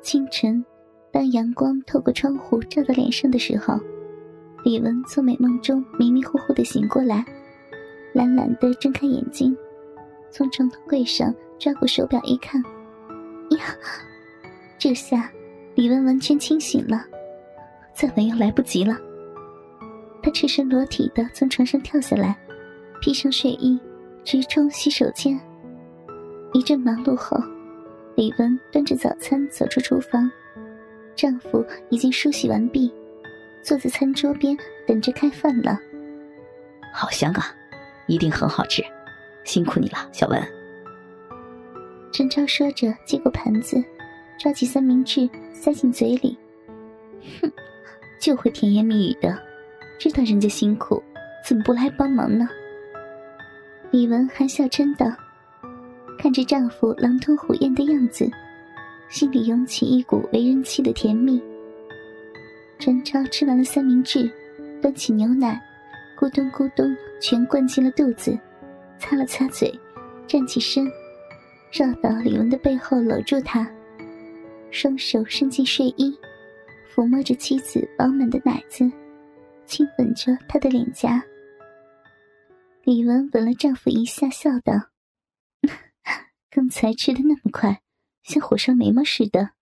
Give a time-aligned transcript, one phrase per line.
[0.00, 0.64] 清晨，
[1.12, 3.78] 当阳光透过窗户照到脸上的时候，
[4.64, 7.24] 李文从美梦中迷迷糊糊的醒过来，
[8.14, 9.56] 懒懒的睁开眼睛，
[10.30, 12.62] 从床头柜上抓过手表一看，
[13.50, 13.58] 呀，
[14.78, 15.30] 这下
[15.74, 17.04] 李文完全清醒了，
[17.92, 18.96] 再晚要来不及了。
[20.22, 22.36] 他赤身裸体的从床上跳下来，
[23.00, 23.78] 披上睡衣，
[24.24, 25.38] 直冲洗手间。
[26.54, 27.36] 一阵忙碌后。
[28.18, 30.28] 李文端着早餐走出厨房，
[31.14, 32.92] 丈夫已经梳洗完毕，
[33.62, 35.78] 坐在餐桌边等着开饭了。
[36.92, 37.54] 好香啊，
[38.08, 38.82] 一定很好吃，
[39.44, 40.42] 辛苦你了，小文。
[42.10, 43.80] 陈超说着，接过盘子，
[44.36, 46.36] 抓起三明治塞进嘴里。
[47.40, 47.48] 哼，
[48.20, 49.40] 就会甜言蜜语的，
[49.96, 51.00] 知道人家辛苦，
[51.46, 52.48] 怎么不来帮忙呢？
[53.92, 55.06] 李文含笑称道。
[56.18, 58.28] 看着丈夫狼吞虎咽的样子，
[59.08, 61.40] 心里涌起一股为人妻的甜蜜。
[62.80, 64.28] 陈超吃完了三明治，
[64.82, 65.60] 端起牛奶，
[66.18, 68.36] 咕咚咕咚全灌进了肚子，
[68.98, 69.72] 擦了擦嘴，
[70.26, 70.90] 站起身，
[71.72, 73.68] 绕到李文的背后搂住他，
[74.72, 76.12] 双手伸进睡衣，
[76.92, 78.90] 抚摸着妻子饱满的奶子，
[79.66, 81.22] 亲吻着她的脸颊。
[82.82, 84.74] 李文吻了丈夫一下，笑道。
[86.58, 87.84] 刚才吃的那么快，
[88.24, 89.52] 像火烧眉毛似的，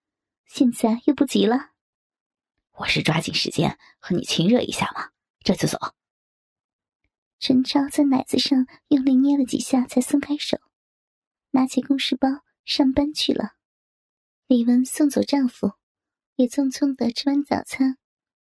[0.47, 1.72] 现在又不急了。
[2.78, 5.77] 我是抓紧时间和你亲热一下嘛，这就走。
[7.38, 10.56] 陈超在奶子上用力捏了几下，才松开手，
[11.50, 12.28] 拿起公事包
[12.64, 13.56] 上班去了。
[14.47, 15.72] 李文送走丈夫，
[16.36, 17.98] 也匆匆的吃完早餐，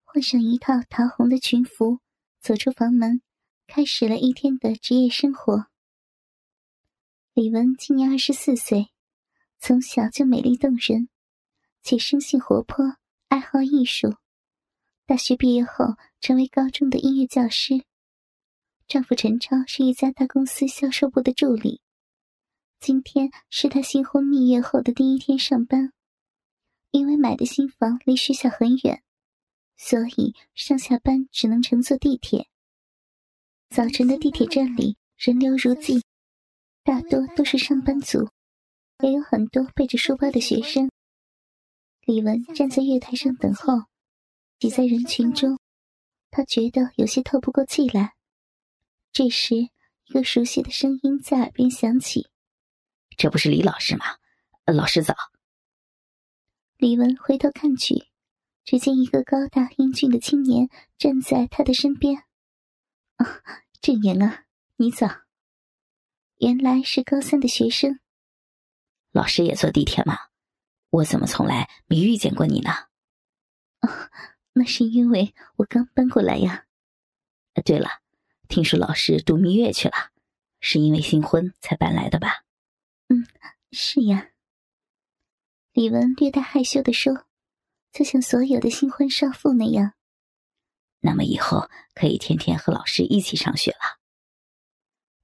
[0.04, 2.02] 换上一套桃红的裙服，
[2.40, 3.24] 走出房门，
[3.66, 5.70] 开始了一天的职业生活。
[7.38, 8.88] 李文今年二十四岁，
[9.60, 11.08] 从小就美丽动人，
[11.84, 14.16] 且生性活泼，爱好艺术。
[15.06, 17.84] 大学毕业后，成为高中的音乐教师。
[18.88, 21.80] 丈夫陈超是一家大公司销售部的助理。
[22.80, 25.94] 今天是他新婚蜜月后的第一天上班，
[26.90, 29.04] 因为买的新房离学校很远，
[29.76, 32.48] 所以上下班只能乘坐地铁。
[33.70, 36.02] 早晨的地铁站里人流如织。
[36.88, 38.30] 大多都是上班族，
[39.04, 40.90] 也有很多背着书包的学生。
[42.06, 43.74] 李文站在月台上等候，
[44.58, 45.60] 挤在人群中，
[46.32, 48.14] 他觉得有些透不过气来。
[49.12, 52.30] 这时，一个熟悉的声音在耳边响起
[53.18, 54.06] ：“这不是李老师吗？
[54.64, 55.14] 老师早。”
[56.80, 58.08] 李文回头看去，
[58.64, 62.24] 只见一个高大英俊的青年站在他的身边。
[63.18, 63.42] “啊，
[63.82, 64.46] 郑言啊，
[64.78, 65.10] 你早。”
[66.38, 68.00] 原来是高三的学生。
[69.12, 70.18] 老师也坐地铁吗？
[70.90, 72.72] 我怎么从来没遇见过你呢？
[73.82, 73.90] 哦，
[74.54, 76.66] 那是因为我刚搬过来呀。
[77.66, 77.90] 对了，
[78.48, 80.12] 听说老师度蜜月去了，
[80.62, 82.46] 是因为新婚才搬来的吧？
[83.10, 83.26] 嗯，
[83.72, 84.30] 是呀。
[85.74, 87.26] 李文略带害羞的说，
[87.92, 89.94] 就像所有的新婚少妇那样。
[91.00, 94.00] 那么以后可以天天和老师一起上学了。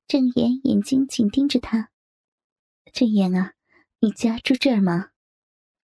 [0.08, 1.90] 郑言眼睛紧盯着他。
[2.92, 3.54] 郑言啊，
[4.00, 5.10] 你家住这儿吗？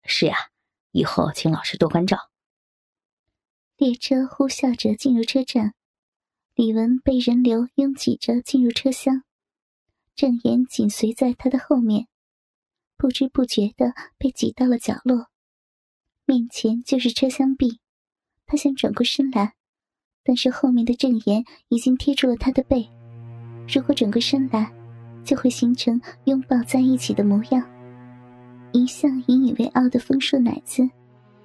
[0.04, 0.36] 是呀，
[0.92, 2.30] 以后请老师多关照。
[3.76, 5.74] 列车呼啸着进入车站，
[6.54, 9.22] 李文被人流拥挤着进入车厢，
[10.14, 12.08] 郑言紧随在他的后面，
[12.96, 15.26] 不知不觉的被挤到了角落。
[16.24, 17.80] 面前就是车厢壁，
[18.46, 19.54] 他想转过身来，
[20.24, 22.90] 但是后面的郑言已经贴住了他的背。
[23.68, 24.70] 如果转过身来，
[25.24, 27.62] 就会形成拥抱在一起的模样。
[28.72, 30.88] 一向引以为傲的丰硕奶子，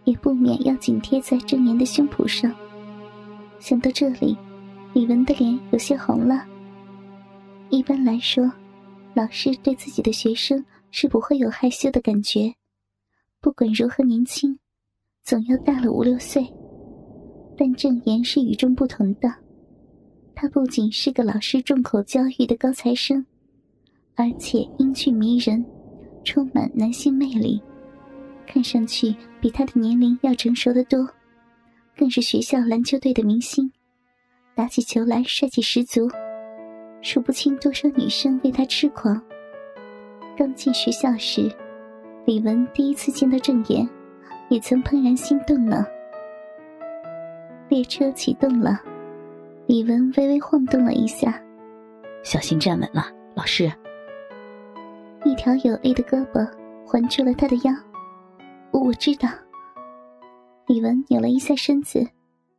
[0.04, 2.54] 也不免要紧贴在郑言的胸脯上。
[3.60, 4.38] 想到这里，
[4.94, 6.46] 李文的脸有些红了。
[7.70, 8.52] 一般来说，
[9.14, 12.54] 老师对自己的学生是不会有害羞的感觉，
[13.40, 14.60] 不管如何年轻，
[15.24, 16.46] 总要大了五六岁。
[17.58, 19.41] 但郑言是与众不同的。
[20.42, 23.24] 他不仅是个老师重口教育的高材生，
[24.16, 25.64] 而且英俊迷人，
[26.24, 27.62] 充满男性魅力，
[28.48, 31.08] 看上去比他的年龄要成熟的多，
[31.96, 33.72] 更是学校篮球队的明星，
[34.56, 36.10] 打起球来帅气十足，
[37.04, 39.22] 数不清多少女生为他痴狂。
[40.36, 41.52] 刚进学校时，
[42.26, 43.88] 李文第一次见到郑言，
[44.50, 45.86] 也曾怦然心动呢。
[47.70, 48.82] 列车启动了。
[49.72, 51.42] 李文微微晃动了一下，
[52.26, 53.72] 小心站稳了，老师。
[55.24, 56.46] 一条有力的胳膊
[56.86, 57.74] 环住了他的腰，
[58.74, 59.30] 我我知道。
[60.68, 62.06] 李文扭了一下身子，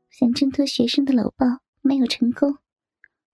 [0.09, 1.47] 想挣脱学生的搂抱，
[1.83, 2.57] 没有成功，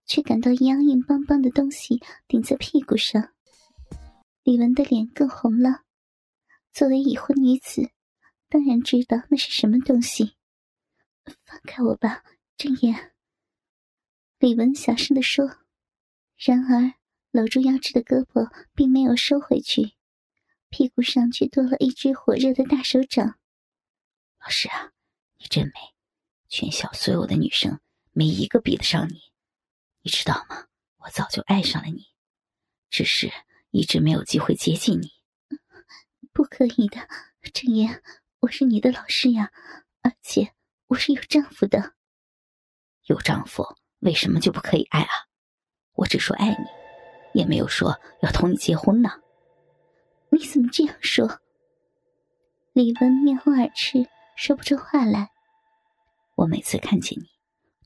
[0.05, 3.29] 却感到一样硬邦邦的东西顶在屁股上。
[4.43, 5.83] 李文的脸更红了。
[6.73, 7.89] 作为已婚女子，
[8.49, 10.33] 当然知道那是什么东西。
[11.45, 12.23] 放开我吧，
[12.57, 13.11] 郑言。
[14.39, 15.57] 李文小声地说。
[16.37, 16.93] 然而，
[17.31, 19.95] 搂住腰肢的胳膊并没有收回去，
[20.69, 23.37] 屁股上却多了一只火热的大手掌。
[24.39, 24.93] 老师啊，
[25.39, 25.73] 你真美，
[26.47, 27.81] 全校所有的女生
[28.13, 29.19] 没一个比得上你，
[30.03, 30.67] 你知道吗？
[30.99, 32.07] 我早就爱上了你，
[32.89, 33.29] 只是
[33.71, 35.11] 一直没有机会接近你。
[36.31, 37.09] 不可以的，
[37.53, 38.01] 郑言，
[38.39, 39.51] 我是你的老师呀，
[39.99, 40.53] 而且
[40.87, 41.95] 我是有丈夫的。
[43.03, 45.09] 有丈夫为什么就不可以爱啊？
[45.93, 46.65] 我只说爱你，
[47.33, 49.09] 也没有说要同你结婚呢。
[50.31, 51.41] 你怎么这样说？
[52.73, 54.07] 李文面红耳赤，
[54.37, 55.31] 说不出话来。
[56.35, 57.25] 我每次看见你，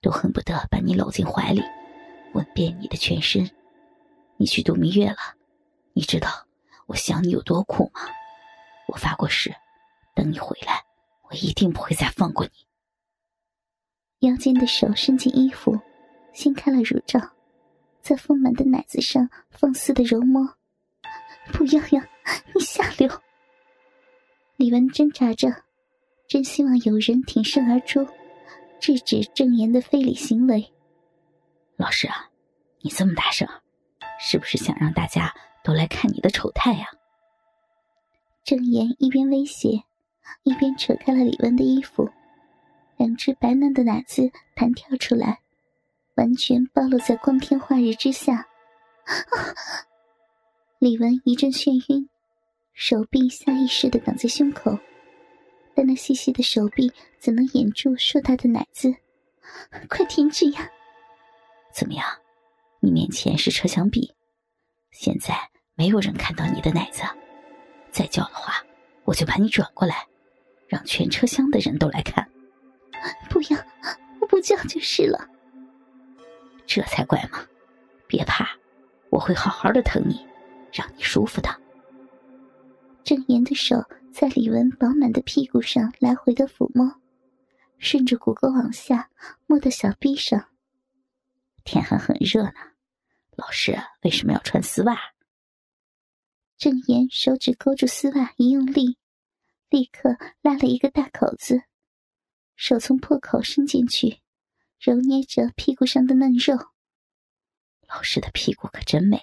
[0.01, 1.63] 都恨不得把你搂进怀里，
[2.33, 3.49] 吻遍你的全身。
[4.37, 5.17] 你去度蜜月了，
[5.93, 6.45] 你知道
[6.87, 8.01] 我想你有多苦吗？
[8.89, 9.55] 我发过誓，
[10.13, 10.83] 等你回来，
[11.23, 12.51] 我一定不会再放过你。
[14.27, 15.79] 腰间的手伸进衣服，
[16.33, 17.19] 掀开了乳罩，
[18.01, 20.57] 在丰满的奶子上放肆的揉摸。
[21.53, 22.07] 不要呀，
[22.53, 23.09] 你下流！
[24.55, 25.49] 李文挣扎着，
[26.27, 28.05] 真希望有人挺身而出，
[28.79, 30.73] 制止郑言的非礼行为。
[31.75, 32.29] 老师啊，
[32.81, 33.47] 你这么大声，
[34.19, 35.33] 是不是想让大家
[35.63, 36.87] 都来看你的丑态呀？
[38.43, 39.83] 郑言一边威胁，
[40.43, 42.09] 一边扯开了李文的衣服，
[42.97, 45.39] 两只白嫩的奶子弹跳出来，
[46.15, 48.47] 完全暴露在光天化日之下。
[50.79, 52.07] 李文一阵眩晕，
[52.73, 54.77] 手臂下意识的挡在胸口，
[55.75, 58.93] 但那细细的手臂怎能掩住硕大的奶子？
[59.89, 60.69] 快停止呀！
[61.73, 62.05] 怎么样？
[62.79, 64.13] 你面前是车厢壁，
[64.91, 65.35] 现在
[65.75, 67.01] 没有人看到你的奶子。
[67.91, 68.63] 再叫的话，
[69.03, 70.05] 我就把你转过来，
[70.67, 72.27] 让全车厢的人都来看。
[73.29, 73.57] 不要，
[74.19, 75.29] 我不叫就是了。
[76.65, 77.45] 这才怪嘛！
[78.07, 78.47] 别怕，
[79.09, 80.25] 我会好好的疼你，
[80.71, 81.49] 让你舒服的。
[83.03, 87.01] 郑岩的手在李文饱满的屁股上来回的抚摸，
[87.77, 89.09] 顺着骨骼往下
[89.45, 90.49] 摸到小臂上。
[91.65, 92.53] 天还很热呢，
[93.35, 94.97] 老师为什么要穿丝袜？
[96.57, 98.97] 郑岩手指勾住丝袜，一用力，
[99.69, 101.63] 立刻拉了一个大口子，
[102.55, 104.21] 手从破口伸进去，
[104.85, 106.57] 揉捏着屁股上的嫩肉。
[107.87, 109.17] 老师的屁股可真美，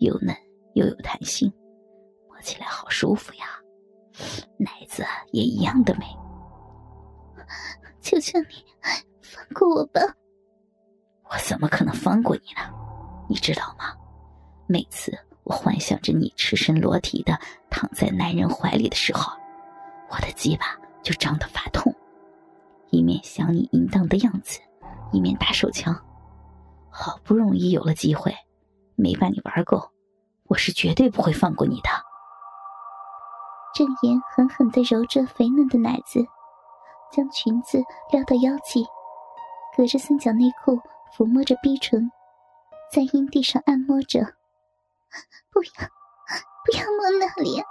[0.00, 0.36] 又嫩
[0.74, 1.52] 又有弹性，
[2.26, 3.46] 摸起来好舒服呀。
[4.58, 6.06] 奶子也一样的美。
[8.00, 8.56] 求求你，
[9.22, 10.00] 放过我吧！
[11.30, 12.68] 我怎么可能放过你呢？
[13.28, 13.96] 你知道吗？
[14.66, 15.16] 每次。
[15.44, 17.36] 我幻想着你赤身裸体的
[17.68, 19.32] 躺在男人怀里的时候，
[20.08, 21.92] 我的鸡巴就胀得发痛，
[22.90, 24.60] 一面想你淫荡的样子，
[25.12, 25.94] 一面打手枪。
[26.90, 28.34] 好不容易有了机会，
[28.96, 29.90] 没把你玩够，
[30.44, 31.88] 我是绝对不会放过你的。
[33.74, 36.20] 郑言狠狠地揉着肥嫩的奶子，
[37.10, 38.86] 将裙子撩到腰际，
[39.76, 40.78] 隔着三角内裤
[41.16, 42.10] 抚摸着逼唇，
[42.92, 44.20] 在阴蒂上按摩着。
[45.50, 45.70] 不要，
[46.66, 47.62] 不要摸那里！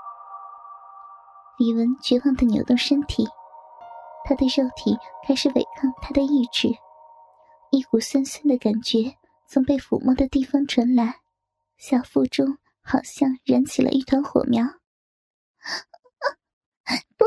[1.58, 3.28] 李文绝望的扭动身体，
[4.32, 6.68] 他的肉体开始违抗他的意志，
[7.70, 9.14] 一股酸酸的感觉
[9.46, 11.16] 从被抚摸的地方传来，
[11.76, 14.64] 小腹中好像燃起了一团火苗。
[17.18, 17.26] 不，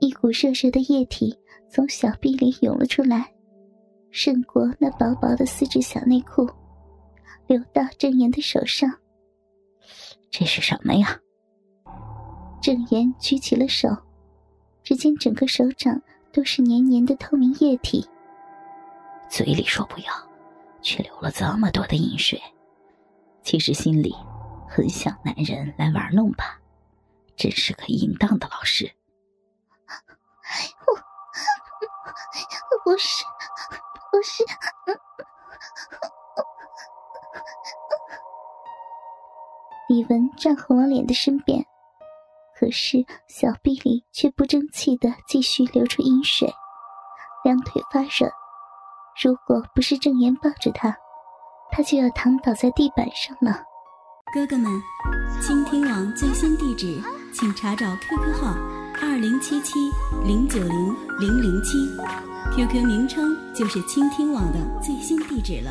[0.00, 1.38] 一股热热的液体
[1.70, 3.34] 从小臂里涌了出来。
[4.10, 6.48] 胜过那薄薄的丝质小内裤，
[7.46, 8.90] 流到郑岩的手上。
[10.30, 11.20] 这是什么呀？
[12.62, 13.88] 郑言举起了手，
[14.84, 16.00] 只见整个手掌
[16.32, 18.08] 都是黏黏的透明液体。
[19.28, 20.12] 嘴里说不要，
[20.80, 22.40] 却流了这么多的饮水，
[23.42, 24.14] 其实心里
[24.68, 26.60] 很想男人来玩弄吧？
[27.34, 28.92] 真是个淫荡的老师。
[30.86, 30.94] 我，
[32.84, 33.24] 不是。
[34.12, 34.44] 不是，
[39.88, 41.70] 李文涨红了脸的申辩，可
[42.72, 46.52] 是小臂里却不争气的继续流出阴水，
[47.44, 48.32] 两腿发热。
[49.22, 50.96] 如果不是郑言抱着他，
[51.70, 53.62] 他就要躺倒在地板上了。
[54.34, 54.72] 哥哥们，
[55.40, 57.00] 倾听网最新地址，
[57.34, 58.54] 请查找 QQ 号
[59.02, 59.78] 二零七七
[60.24, 61.76] 零九零零零七
[62.56, 65.70] ，QQ 名称就是倾听网的最新地址了。